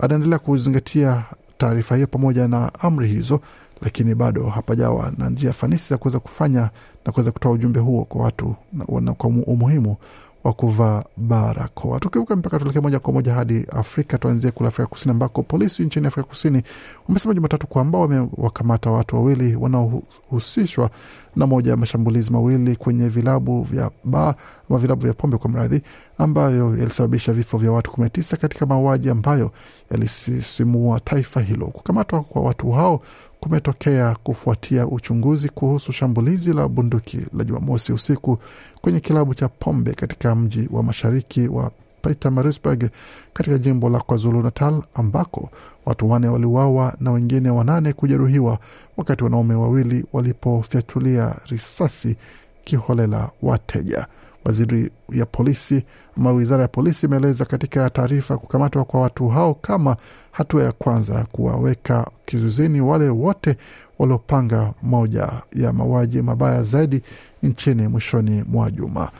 anaendelea 0.02 0.38
kuzingatia 0.38 1.24
taarifa 1.58 1.94
hiyo 1.94 2.06
pamoja 2.06 2.48
na 2.48 2.70
amri 2.80 3.08
hizo, 3.08 3.40
lakini 3.82 4.14
bado 4.14 4.46
hapajawa 4.46 5.12
na 5.18 5.30
njia 5.30 5.52
fanisi 5.52 5.92
ya 5.92 5.98
kuweza 5.98 6.20
kufanya 6.20 6.70
na 7.06 7.12
kuweza 7.12 7.32
kutoa 7.32 7.52
ujumbe 7.52 7.80
huo 7.80 8.04
kwa 8.04 8.24
watu 8.24 8.54
na, 8.72 9.00
na 9.00 9.14
kwa 9.14 9.30
umuhimu 9.30 9.96
wa 10.44 10.52
kuvaa 10.52 11.04
barakoa. 11.16 12.00
Tukivuka 12.00 12.36
mpaka 12.36 12.58
tuelekee 12.58 12.80
moja 12.80 12.98
kwa 12.98 13.12
moja 13.12 13.34
hadi 13.34 13.66
Afrika, 13.70 14.18
tuanzie 14.18 14.50
kule 14.50 14.68
Afrika 14.68 14.86
Kusini 14.88 15.10
ambako 15.10 15.42
polisi 15.42 15.82
nchini 15.82 16.06
Afrika 16.06 16.28
Kusini 16.28 16.62
wamesema 17.08 17.34
Jumatatu 17.34 17.66
kwamba 17.66 17.98
wamewakamata 17.98 18.90
watu 18.90 19.16
wawili 19.16 19.56
wanaohusishwa 19.56 20.90
na 21.36 21.46
moja 21.46 21.70
ya 21.70 21.76
mashambulizi 21.76 22.32
mawili 22.32 22.76
kwenye 22.76 23.08
vilabu 23.08 23.62
vya 23.62 23.90
baa 24.04 24.34
ama 24.70 24.78
vilabu 24.78 25.02
vya 25.02 25.14
pombe 25.14 25.36
kwa 25.36 25.50
mradhi, 25.50 25.82
ambayo 26.18 26.76
yalisababisha 26.76 27.32
vifo 27.32 27.58
vya 27.58 27.72
watu 27.72 27.90
kumi 27.90 28.04
na 28.04 28.10
tisa 28.10 28.36
katika 28.36 28.66
mauaji 28.66 29.10
ambayo 29.10 29.50
yalisisimua 29.90 31.00
taifa 31.00 31.40
hilo. 31.40 31.66
Kukamatwa 31.66 32.20
kwa 32.22 32.42
watu 32.42 32.70
hao 32.70 33.00
kumetokea 33.40 34.16
kufuatia 34.22 34.86
uchunguzi 34.86 35.48
kuhusu 35.48 35.92
shambulizi 35.92 36.52
la 36.52 36.68
bunduki 36.68 37.18
la 37.38 37.44
Jumamosi 37.44 37.92
usiku 37.92 38.38
kwenye 38.80 39.00
kilabu 39.00 39.34
cha 39.34 39.48
pombe 39.48 39.92
katika 39.92 40.34
mji 40.34 40.68
wa 40.72 40.82
mashariki 40.82 41.48
wa 41.48 41.70
Pietermaritzburg 42.02 42.88
katika 43.32 43.58
jimbo 43.58 43.88
la 43.88 43.98
KwaZulu 44.00 44.42
Natal 44.42 44.82
ambako 44.94 45.50
watu 45.86 46.10
wane 46.10 46.28
waliuawa 46.28 46.94
na 47.00 47.10
wengine 47.12 47.50
wanane 47.50 47.92
kujeruhiwa 47.92 48.58
wakati 48.96 49.24
wanaume 49.24 49.54
wawili 49.54 50.04
walipofyatulia 50.12 51.34
risasi 51.46 52.16
kiholela 52.64 53.30
wateja. 53.42 54.06
Waziri 54.44 54.90
ya 55.12 55.26
polisi 55.26 55.84
ama 56.16 56.32
wizara 56.32 56.62
ya 56.62 56.68
polisi 56.68 57.06
imeeleza 57.06 57.44
katika 57.44 57.90
taarifa 57.90 58.38
kukamatwa 58.38 58.84
kwa 58.84 59.00
watu 59.00 59.28
hao 59.28 59.54
kama 59.54 59.96
hatua 60.32 60.62
ya 60.64 60.72
kwanza 60.72 61.26
kuwaweka 61.32 62.10
kizuizini 62.26 62.80
wale 62.80 63.08
wote 63.08 63.56
waliopanga 63.98 64.72
moja 64.82 65.28
ya 65.54 65.72
mauaji 65.72 66.22
mabaya 66.22 66.62
zaidi 66.62 67.02
nchini 67.42 67.88
mwishoni 67.88 68.44
mwa 68.48 68.70
juma. 68.70 69.10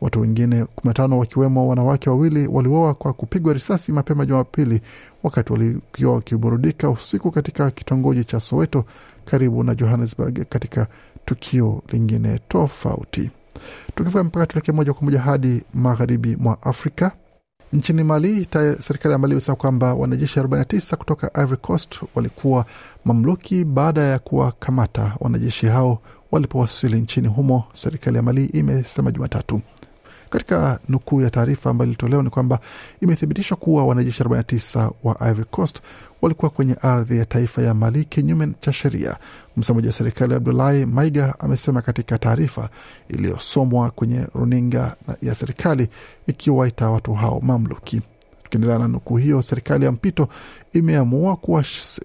Watu 0.00 0.20
wengine 0.20 0.56
kumi 0.64 0.88
na 0.88 0.94
tano 0.94 1.18
wakiwemo 1.18 1.68
wanawake 1.68 2.10
wawili 2.10 2.46
waliuawa 2.46 2.94
kwa 2.94 3.12
kupigwa 3.12 3.52
risasi 3.52 3.92
mapema 3.92 4.26
Jumapili 4.26 4.80
wakati 5.22 5.52
walikuwa 5.52 6.12
wakiburudika 6.12 6.90
usiku 6.90 7.30
katika 7.30 7.70
kitongoji 7.70 8.24
cha 8.24 8.40
Soweto 8.40 8.84
karibu 9.24 9.62
na 9.62 9.74
Johannesburg 9.74 10.44
katika 10.48 10.86
tukio 11.24 11.82
lingine 11.88 12.38
tofauti. 12.48 13.30
Tukivuka 13.94 14.24
mpaka 14.24 14.46
tuelekee 14.46 14.72
moja 14.72 14.92
kwa 14.92 15.02
moja 15.04 15.20
hadi 15.20 15.62
magharibi 15.74 16.36
mwa 16.36 16.62
Afrika. 16.62 17.12
Nchini 17.72 18.04
Mali, 18.04 18.48
serikali 18.80 19.12
ya 19.12 19.18
Mali 19.18 19.32
imesema 19.32 19.56
kwamba 19.56 19.94
wanajeshi 19.94 20.40
49 20.40 20.96
kutoka 20.96 21.30
Ivory 21.42 21.56
Coast 21.56 22.00
walikuwa 22.14 22.64
mamluki 23.04 23.64
baada 23.64 24.00
ya 24.02 24.18
kuwakamata 24.18 25.16
wanajeshi 25.20 25.66
hao 25.66 25.98
walipowasili 26.32 27.00
nchini 27.00 27.28
humo, 27.28 27.64
serikali 27.72 28.16
ya 28.16 28.22
Mali 28.22 28.44
imesema 28.44 29.10
Jumatatu. 29.10 29.60
Katika 30.30 30.78
nukuu 30.88 31.20
ya 31.20 31.30
taarifa 31.30 31.70
ambayo 31.70 31.88
ilitolewa 31.88 32.22
ni 32.22 32.30
kwamba 32.30 32.58
imethibitishwa 33.00 33.56
kuwa 33.56 33.86
wanajeshi 33.86 34.22
49 34.22 34.90
wa 35.04 35.20
Ivory 35.20 35.44
Coast 35.50 35.80
walikuwa 36.22 36.50
kwenye 36.50 36.74
ardhi 36.82 37.18
ya 37.18 37.24
taifa 37.24 37.62
ya 37.62 37.74
Mali 37.74 38.04
kinyume 38.04 38.48
cha 38.60 38.72
sheria. 38.72 39.16
Msemaji 39.56 39.86
wa 39.86 39.92
serikali 39.92 40.34
Abdulahi 40.34 40.86
Maiga 40.86 41.34
amesema 41.38 41.82
katika 41.82 42.18
taarifa 42.18 42.68
iliyosomwa 43.08 43.90
kwenye 43.90 44.26
runinga 44.34 44.96
ya 45.22 45.34
serikali 45.34 45.88
ikiwaita 46.26 46.90
watu 46.90 47.14
hao 47.14 47.40
mamluki. 47.40 48.02
Tukiendelea 48.52 48.78
na 48.78 48.88
nukuu 48.88 49.16
hiyo, 49.16 49.42
serikali 49.42 49.84
ya 49.84 49.92
mpito 49.92 50.28
imeamua 50.72 51.36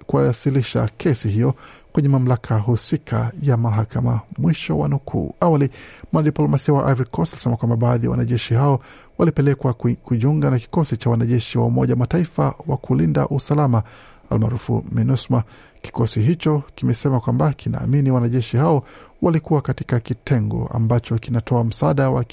kuwasilisha 0.06 0.89
kesi 0.98 1.30
hiyo 1.30 1.54
kwenye 1.94 2.10
mamlaka 2.10 2.58
husika 2.58 3.32
ya 3.42 3.58
mahakama. 3.58 4.20
Mwisho 4.38 4.77
wa 4.77 4.88
nukuu. 4.88 5.34
Awali, 5.39 5.70
mwanadiplomasia 6.12 6.74
wa 6.74 6.92
Ivory 6.92 7.10
Coast 7.10 7.34
alisema 7.34 7.58
kwamba 7.58 7.75
baadhi 7.75 8.06
ya 8.06 8.12
wanajeshi 8.12 8.54
hao 8.54 8.80
walipelekwa 9.18 9.74
kujiunga 9.74 10.50
na 10.50 10.60
kikosi 10.60 10.98
cha 10.98 11.10
wanajeshi 11.10 11.58
wa 11.58 11.66
Umoja 11.66 11.96
Mataifa 11.96 12.54
wa 12.68 12.77
kulinda 12.77 13.27
usalama 13.27 13.84
almaarufu 14.30 14.84
MINUSMA. 14.92 15.44
Kikosi 15.82 16.22
hicho 16.22 16.63
kimesema 16.75 17.20
kwamba 17.20 17.54
kinaamini 17.54 18.12
wanajeshi 18.12 18.58
hao 18.58 18.84
walikuwa 19.22 19.62
katika 19.62 20.00
kitengo 20.00 20.70
ambacho 20.74 21.18
kinatoa 21.18 21.63
msaada 21.63 22.10
wa 22.10 22.24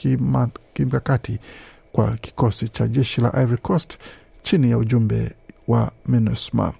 kimkakati 0.74 1.38
kwa 1.94 2.10
kikosi 2.16 2.68
cha 2.68 2.88
jeshi 2.88 3.20
la 3.20 3.32
Ivory 3.42 3.58
Coast 3.62 3.98
chini 4.42 4.70
ya 4.70 4.78
ujumbe 4.78 5.30
wa 5.68 5.90
MINUSMA. 6.06 6.72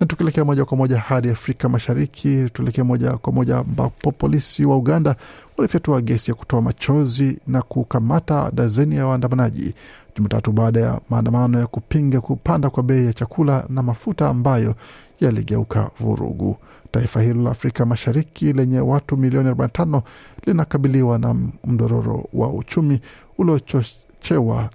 Na 0.00 0.06
tukielekea 0.06 0.44
moja 0.44 0.64
kwa 0.64 0.76
moja 0.76 0.98
hadi 0.98 1.28
Afrika 1.30 1.68
Mashariki, 1.68 2.44
tuelekee 2.52 2.82
moja 2.82 3.12
kwa 3.16 3.32
moja 3.32 3.58
ambapo 3.58 4.12
polisi 4.12 4.64
wa 4.64 4.76
Uganda 4.76 5.16
walifyatua 5.56 6.00
gesi 6.00 6.30
ya 6.30 6.34
kutoa 6.34 6.62
machozi 6.62 7.38
na 7.46 7.62
kukamata 7.62 8.50
dazeni 8.54 8.96
ya 8.96 9.06
waandamanaji 9.06 9.74
Jumatatu 10.16 10.52
baada 10.52 10.80
ya 10.80 11.00
maandamano 11.10 11.58
ya 11.60 11.66
kupinga 11.66 12.20
kupanda 12.20 12.70
kwa 12.70 12.82
bei 12.82 13.06
ya 13.06 13.12
chakula 13.12 13.64
na 13.68 13.82
mafuta 13.82 14.28
ambayo 14.28 14.74
yaligeuka 15.20 15.90
vurugu. 16.00 16.56
Taifa 16.90 17.22
hilo 17.22 17.42
la 17.42 17.50
Afrika 17.50 17.86
Mashariki 17.86 18.52
lenye 18.52 18.80
watu 18.80 19.16
milioni 19.16 19.50
45 19.50 20.02
linakabiliwa 20.46 21.18
na 21.18 21.34
mdororo 21.64 22.28
wa 22.32 22.48
uchumi 22.52 23.00
uliochochewa 23.38 24.03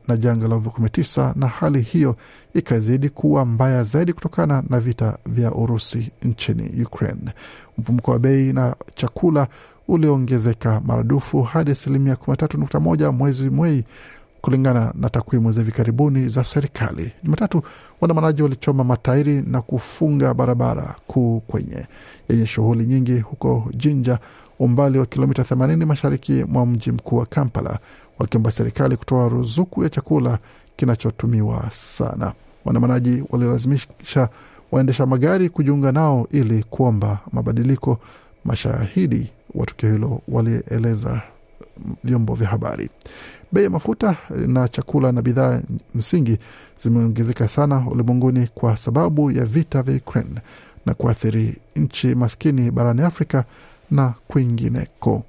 na 0.08 0.18
janga 0.18 0.48
la 0.48 0.56
uviko-19 0.56 1.34
na 1.36 1.48
hali 1.48 1.82
hiyo 1.82 2.16
ikazidi 2.54 3.10
kuwa 3.10 3.46
mbaya 3.46 3.84
zaidi 3.84 4.14
kutokana 4.14 4.64
na 4.70 4.80
vita 4.80 5.18
vya 5.26 5.52
Urusi 5.52 6.12
nchini 6.24 6.84
Ukraine. 6.84 7.32
Mfumuko 7.78 8.12
wa 8.12 8.20
bei 8.20 8.54
na 8.54 8.76
chakula 8.96 9.48
uliongezeka 9.88 10.82
maradufu 10.86 11.42
hadi 11.44 11.72
asilimia 11.72 12.14
13.1 12.14 13.12
mwezi 13.12 13.50
Mei 13.50 13.84
kulingana 14.42 14.94
na 14.96 15.10
takwimu 15.10 15.52
za 15.52 15.62
hivi 15.62 15.72
karibuni 15.72 16.30
za 16.30 16.44
serikali. 16.44 17.12
Jumatatu, 17.24 17.64
waandamanaji 18.02 18.42
walichoma 18.44 18.84
matairi 18.84 19.42
na 19.42 19.62
kufunga 19.62 20.34
barabara 20.34 20.96
kuu 21.08 21.40
kwenye 21.40 21.88
yenye 22.30 22.46
shughuli 22.46 22.86
nyingi 22.86 23.20
huko 23.20 23.70
Jinja, 23.76 24.20
umbali 24.60 25.00
wa 25.00 25.06
kilomita 25.06 25.42
80 25.44 25.86
mashariki 25.86 26.44
mwa 26.48 26.66
mji 26.66 26.92
mkuu 26.92 27.16
wa 27.18 27.26
Kampala, 27.26 27.80
wakiomba 28.20 28.52
serikali 28.52 28.98
kutoa 28.98 29.28
ruzuku 29.28 29.84
ya 29.84 29.90
chakula 29.90 30.40
kinachotumiwa 30.76 31.66
sana. 31.72 32.34
Waandamanaji 32.66 33.24
walilazimisha 33.30 34.30
waendesha 34.72 35.06
magari 35.06 35.50
kujiunga 35.50 35.92
nao 35.92 36.28
ili 36.32 36.64
kuomba 36.64 37.20
mabadiliko. 37.32 38.00
Mashahidi 38.46 39.32
wa 39.56 39.66
tukio 39.66 39.92
hilo 39.92 40.22
walieleza 40.28 41.22
vyombo 42.04 42.34
vya 42.36 42.48
habari. 42.48 42.90
Bei 43.52 43.64
ya 43.64 43.70
mafuta 43.70 44.18
na 44.48 44.68
chakula 44.68 45.12
na 45.12 45.22
bidhaa 45.22 45.62
msingi 45.96 46.38
zimeongezeka 46.84 47.48
sana 47.48 47.86
ulimwenguni 47.92 48.48
kwa 48.56 48.78
sababu 48.78 49.32
ya 49.32 49.46
vita 49.46 49.82
vya 49.84 49.96
Ukraine 49.96 50.42
na 50.86 50.94
kuathiri 50.94 51.58
nchi 51.76 52.16
maskini 52.16 52.72
barani 52.72 53.02
Afrika 53.02 53.44
na 53.92 54.14
kwingineko. 54.28 55.24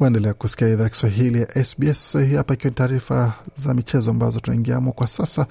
Waendelea 0.00 0.34
kusikia 0.34 0.68
idhaa 0.68 0.88
Kiswahili 0.88 1.40
ya 1.40 1.64
SBS. 1.64 2.16
Hapa 2.36 2.54
ikiwa 2.54 2.70
ni 2.70 2.74
taarifa 2.76 3.32
za 3.56 3.74
michezo 3.74 4.10
ambazo 4.10 4.40
tunaingiamo 4.40 4.92
kwa 4.92 5.06
sasa, 5.06 5.46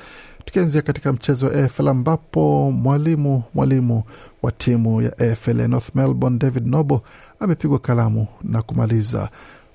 tukianzia 0.46 0.82
katika 0.82 1.14
mchezo 1.14 1.46
wa 1.46 1.54
AFL 1.54 1.88
ambapo 1.88 2.72
mwalimu 2.72 3.44
mwalimu 3.54 4.04
wa 4.42 4.52
timu 4.52 5.02
ya 5.02 5.18
AFL 5.20 5.60
ya 5.60 5.68
North 5.68 5.96
Melbourne 5.96 6.38
David 6.38 6.68
Noble 6.68 7.00
amepigwa 7.40 7.80
kalamu 7.80 8.28
na 8.44 8.62
kumaliza 8.62 9.30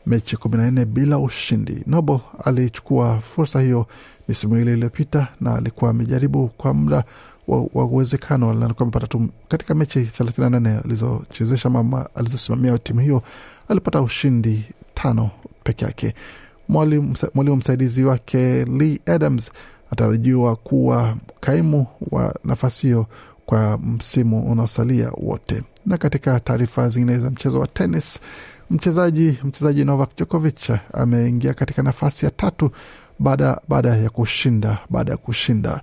mechi 0.07 0.37
kumi 0.37 0.57
na 0.57 0.71
nne 0.71 0.85
bila 0.85 1.19
ushindi. 1.19 1.83
Noble 1.87 2.21
alichukua 2.45 3.21
fursa 3.21 3.61
hiyo 3.61 3.87
misimu 4.28 4.57
ile 4.59 4.73
iliyopita 4.73 5.28
na 5.40 5.54
alikuwa 5.54 5.90
amejaribu 5.90 6.49
kwa 6.49 6.75
muda 6.75 7.04
wa 7.48 7.84
uwezekano 7.84 8.50
alikuwa 8.64 8.90
katika 9.48 9.74
mechi 9.74 9.98
38 10.00 10.84
alizochezesha 10.84 11.70
mama 11.70 12.08
alizosimamia 12.14 12.78
timu 12.78 13.00
hiyo 13.00 13.22
alipata 13.68 14.00
ushindi 14.02 14.64
tano 14.94 15.30
peke 15.64 15.84
yake. 15.84 16.14
Mwalimu 16.68 17.56
msaidizi 17.56 18.04
wake 18.04 18.64
Lee 18.64 18.98
Adams 19.06 19.50
anatarajiwa 19.86 20.56
kuwa 20.56 21.16
kaimu 21.40 21.86
wa 22.10 22.34
nafasi 22.44 22.86
hiyo 22.86 23.06
kwa 23.46 23.78
msimu 23.78 24.52
unaosalia 24.52 25.10
wote. 25.16 25.62
Na 25.86 25.96
katika 25.98 26.40
taarifa 26.40 26.88
zingine 26.88 27.18
za 27.18 27.30
mchezo 27.30 27.60
wa 27.60 27.66
tenis, 27.66 28.18
mchezaji 28.70 29.38
mchezaji 29.44 29.84
Novak 29.84 30.16
Djokovic 30.16 30.70
ameingia 30.92 31.54
katika 31.54 31.82
nafasi 31.82 32.24
ya 32.24 32.30
tatu 32.30 32.70
baada 33.18 33.60
baada 33.68 33.96
ya 33.96 34.10
kushinda 34.10 34.78
baada 34.90 35.10
ya 35.12 35.16
kushinda 35.18 35.80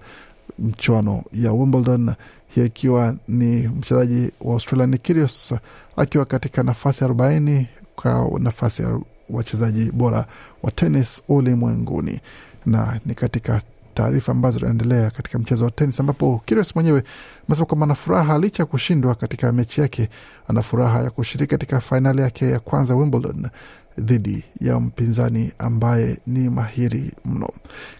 mchuano 0.62 1.24
ya 1.34 1.51
Wimbledon, 1.53 2.13
hiyo 2.48 2.65
ikiwa 2.65 3.15
ni 3.27 3.68
mchezaji 3.68 4.32
wa 4.41 4.53
Australia 4.53 4.88
ni 4.88 4.98
Kyrgios 4.98 5.53
akiwa 5.98 6.25
katika 6.25 6.63
nafasi 6.63 7.03
arobaini 7.03 7.68
kwa 7.96 8.32
nafasi 8.39 8.82
ya 8.84 9.00
wachezaji 9.30 9.91
bora 9.91 10.25
wa 10.63 10.72
tenis 10.72 11.22
ulimwenguni, 11.30 12.20
na 12.65 13.00
ni 13.06 13.15
katika 13.15 13.62
taarifa 13.94 14.32
ambazo 14.32 14.60
zinaendelea 14.60 15.10
katika 15.10 15.39
mchezo 15.39 15.65
wa 15.65 15.72
tenis 15.72 16.00
ambapo 16.00 16.41
Kyrgios 16.46 16.75
mwenyewe 16.75 17.03
amesema 17.48 17.65
kwamba 17.65 17.84
ana 17.84 17.96
furaha 17.96 18.38
licha 18.38 18.63
ya 18.63 18.68
kushindwa 18.68 19.15
katika 19.15 19.51
mechi 19.51 19.82
yake, 19.82 20.10
ana 20.48 20.62
furaha 20.62 21.03
ya 21.03 21.10
kushiriki 21.10 21.50
katika 21.50 21.80
fainali 21.80 22.22
yake 22.22 22.50
ya 22.50 22.60
kwanza 22.60 22.96
Wimbledon 22.96 23.50
dhidi 23.98 24.44
ya 24.62 24.80
mpinzani 24.80 25.52
ambaye 25.60 26.18
ni 26.28 26.50
mahiri 26.50 27.12
mno. 27.26 27.50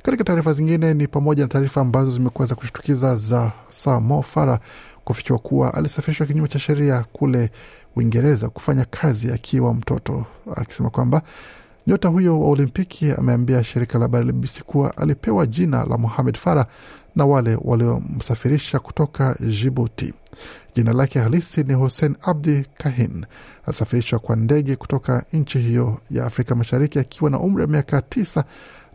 Katika 0.04 0.24
taarifa 0.24 0.54
zingine 0.54 0.94
ni 0.94 1.08
pamoja 1.08 1.44
na 1.44 1.50
taarifa 1.50 1.82
ambazo 1.82 2.12
zimekuwa 2.12 2.48
za 2.48 2.56
kushtukiza 2.56 3.16
za 3.16 3.52
Mo 4.02 4.22
Farah 4.22 4.60
kufichua 5.04 5.38
kuwa 5.38 5.74
alisafirishwa 5.74 6.28
kinyume 6.28 6.48
cha 6.48 6.60
sheria 6.60 7.06
kule 7.14 7.50
Uingereza 7.96 8.50
kufanya 8.50 8.86
kazi 8.86 9.32
akiwa 9.32 9.74
mtoto, 9.74 10.26
akisema 10.56 10.90
kwamba 10.90 11.22
nyota 11.88 12.10
huyo 12.10 12.42
wa 12.42 12.50
Olimpiki 12.50 13.12
ameambia 13.12 13.64
shirika 13.64 13.98
la 13.98 14.04
habari 14.06 14.26
la 14.26 14.32
BBC 14.34 14.62
kuwa 14.64 14.98
alipewa 14.98 15.46
jina 15.46 15.86
la 15.86 15.98
Mohamed 15.98 16.38
Farah 16.38 16.66
na 17.16 17.26
wale 17.26 17.58
waliomsafirisha 17.62 18.80
kutoka 18.80 19.36
Jibuti. 19.40 20.14
Jina 20.76 20.94
lake 20.94 21.20
halisi 21.20 21.64
ni 21.64 21.74
Hussein 21.74 22.16
Abdi 22.22 22.66
Kahin. 22.74 23.26
Alisafirishwa 23.66 24.20
kwa 24.20 24.36
ndege 24.36 24.76
kutoka 24.76 25.24
nchi 25.34 25.60
hiyo 25.60 25.98
ya 26.12 26.26
Afrika 26.26 26.56
Mashariki 26.56 27.00
akiwa 27.00 27.30
na 27.30 27.40
umri 27.40 27.62
wa 27.62 27.68
miaka 27.68 28.02
tisa 28.02 28.44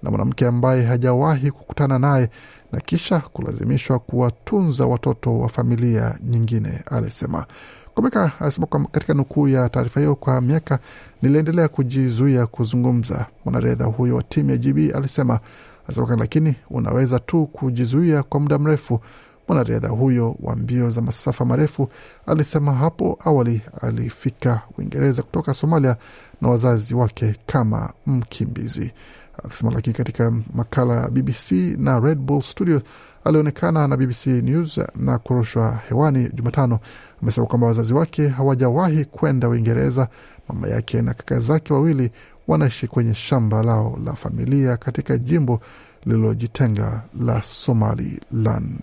na 0.02 0.10
mwanamke 0.10 0.46
ambaye 0.46 0.84
hajawahi 0.84 1.50
kukutana 1.50 1.98
naye 1.98 2.30
na 2.72 2.80
kisha 2.80 3.18
kulazimishwa 3.20 3.98
kuwatunza 3.98 4.86
watoto 4.86 5.38
wa 5.38 5.48
familia 5.48 6.18
nyingine, 6.24 6.82
alisema. 6.90 7.46
Komeka 7.94 8.32
alisema 8.40 8.66
katika 8.66 9.14
nukuu 9.14 9.48
ya 9.48 9.68
taarifa 9.68 10.00
hiyo, 10.00 10.14
kwa 10.14 10.40
miaka 10.40 10.78
niliendelea 11.22 11.68
kujizuia 11.68 12.46
kuzungumza. 12.46 13.26
Mwanariadha 13.44 13.84
huyo 13.84 14.16
wa 14.16 14.22
timu 14.22 14.50
ya 14.50 14.56
GB 14.56 14.78
alisema 14.96 15.40
alisema, 15.88 16.16
lakini 16.16 16.54
unaweza 16.70 17.18
tu 17.18 17.46
kujizuia 17.46 18.22
kwa 18.22 18.40
muda 18.40 18.58
mrefu. 18.58 19.00
Mwanariadha 19.48 19.88
huyo 19.88 20.36
wa 20.42 20.56
mbio 20.56 20.90
za 20.90 21.02
masafa 21.02 21.44
marefu 21.44 21.88
alisema 22.26 22.72
hapo 22.74 23.18
awali 23.24 23.62
alifika 23.80 24.60
Uingereza 24.78 25.22
kutoka 25.22 25.54
Somalia 25.54 25.96
na 26.40 26.48
wazazi 26.48 26.94
wake 26.94 27.34
kama 27.46 27.92
mkimbizi. 28.06 28.92
Akisema 29.44 29.70
lakini 29.72 29.94
katika 29.94 30.32
makala 30.54 30.94
ya 30.94 31.08
BBC 31.08 31.52
na 31.78 32.00
Red 32.00 32.18
Bull 32.18 32.42
Studio 32.42 32.82
alionekana 33.24 33.88
na 33.88 33.96
BBC 33.96 34.26
News 34.26 34.80
na 34.96 35.18
kurushwa 35.18 35.80
hewani 35.88 36.30
Jumatano. 36.34 36.78
Amesema 37.22 37.46
kwamba 37.46 37.66
wazazi 37.66 37.94
wake 37.94 38.28
hawajawahi 38.28 39.04
kwenda 39.04 39.48
Uingereza. 39.48 40.08
Mama 40.48 40.68
yake 40.68 41.02
na 41.02 41.14
kaka 41.14 41.40
zake 41.40 41.72
wawili 41.72 42.10
wanaishi 42.48 42.86
kwenye 42.88 43.14
shamba 43.14 43.62
lao 43.62 43.98
la 44.04 44.12
familia 44.14 44.76
katika 44.76 45.18
jimbo 45.18 45.60
lililojitenga 46.04 47.02
la 47.20 47.42
Somaliland. 47.42 48.80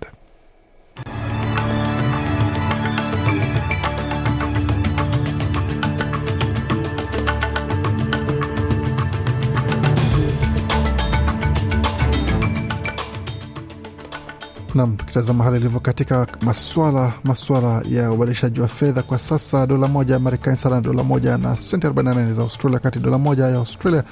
Nam, 15.15 15.21
tukitazama 15.21 15.43
hali 15.43 15.57
ilivyo 15.57 15.79
katika 15.79 16.27
maswala 16.41 17.13
maswala 17.23 17.81
ya 17.89 18.11
ubadilishaji 18.11 18.59
wa 18.59 18.67
fedha 18.67 19.01
kwa 19.01 19.19
sasa, 19.19 19.67
dola 19.67 19.87
moja 19.87 20.13
ya 20.13 20.19
Marekani 20.19 20.57
sawa 20.57 20.75
na 20.75 20.81
dola 20.81 21.03
moja 21.03 21.37
na 21.37 21.57
senti 21.57 21.87
48 21.87 22.33
za 22.33 22.41
Australia, 22.41 22.79
kati 22.79 22.99
dola 22.99 23.17
moja 23.17 23.47
ya 23.47 23.55
Australia 23.57 24.03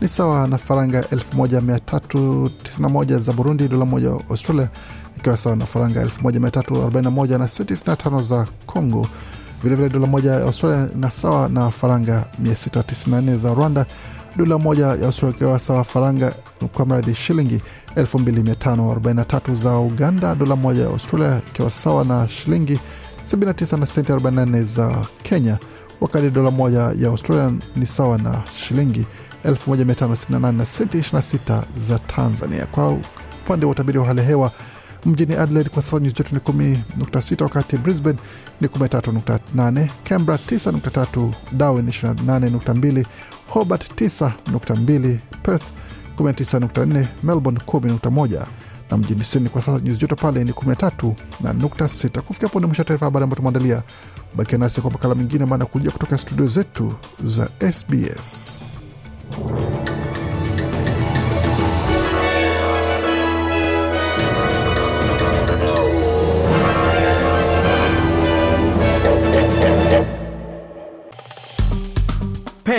ni 0.00 0.08
sawa 0.08 0.48
na 0.48 0.58
faranga 0.58 1.00
1391 1.00 3.18
za 3.18 3.32
Burundi, 3.32 3.68
dola 3.68 3.84
moja 3.84 4.08
ya 4.08 4.14
Australia 4.30 4.68
ikiwa 5.16 5.36
sawa 5.36 5.56
na 5.56 5.66
faranga 5.66 6.04
1341 6.04 7.38
na 7.38 7.48
senti 7.48 7.74
65 7.74 8.22
za 8.22 8.46
Congo. 8.66 9.06
Vilevile 9.62 9.88
dola 9.88 10.06
moja 10.06 10.30
ya 10.32 10.42
Australia 10.42 10.88
na 10.96 11.10
sawa 11.10 11.48
na 11.48 11.70
faranga 11.70 12.24
694 12.42 13.36
za 13.38 13.54
Rwanda, 13.54 13.86
dola 14.40 14.58
moja 14.58 14.86
ya 14.86 15.08
ikiwa 15.30 15.58
sawa 15.58 15.84
faranga 15.84 16.32
kwa 16.72 16.86
mradhi 16.86 17.14
shilingi 17.14 17.60
2543 17.96 19.54
za 19.54 19.78
Uganda, 19.78 20.34
dola 20.34 20.56
moja 20.56 20.82
ya 20.82 20.88
Australia 20.88 21.40
ikiwa 21.50 21.70
sawa 21.70 22.04
na 22.04 22.28
shilingi 22.28 22.78
79 23.32 23.76
na 23.78 23.86
senti 23.86 24.12
44 24.12 24.64
za 24.64 24.96
Kenya, 25.22 25.58
wakati 26.00 26.30
dola 26.30 26.50
moja 26.50 26.78
ya 26.78 27.08
Australia 27.08 27.52
ni 27.76 27.86
sawa 27.86 28.18
na 28.18 28.42
shilingi 28.58 29.06
1568 29.44 30.52
na 30.52 30.66
senti 30.66 30.98
26 30.98 31.62
za 31.88 31.98
Tanzania. 31.98 32.66
Kwa 32.66 32.98
upande 33.44 33.66
wa 33.66 33.72
utabiri 33.72 33.98
wa 33.98 34.06
hali 34.06 34.22
hewa 34.22 34.50
mjini 35.06 35.34
Adelaide 35.34 35.70
kwa 35.70 35.82
sasa 35.82 35.98
nyuzi 35.98 36.14
joto 36.14 36.34
ni 36.34 36.40
10.6, 36.40 37.42
wakati 37.42 37.76
Brisbane 37.78 38.18
ni 38.60 38.68
13.8, 38.68 39.88
Canberra 40.04 40.38
9.3, 40.46 41.32
Darwin 41.52 41.86
28.2, 41.86 43.04
Hobart 43.48 44.00
9.2, 44.00 45.16
Perth 45.42 45.64
19.4, 46.18 47.04
Melbourne 47.22 47.60
10.1 47.66 48.44
na 48.90 48.98
mjini 48.98 49.24
Sydney 49.24 49.48
kwa 49.50 49.62
sasa 49.62 49.84
nyuzi 49.84 50.00
joto 50.00 50.16
pale 50.16 50.44
ni 50.44 50.50
13 50.52 51.12
na 51.40 51.52
nukta. 51.52 51.88
Kufikia 52.22 52.48
hapo 52.48 52.60
ni 52.60 52.66
mwisho 52.66 52.84
taarifa 52.84 53.06
habari 53.06 53.22
ambayo 53.24 53.36
tumeandalia. 53.36 53.82
Bakia 54.34 54.58
nasi 54.58 54.80
kwa 54.80 54.90
makala 54.90 55.14
mengine, 55.14 55.44
maana 55.46 55.66
kuja 55.66 55.90
kutoka 55.90 56.18
studio 56.18 56.46
zetu 56.46 56.92
za 57.24 57.48
SBS. 57.72 58.58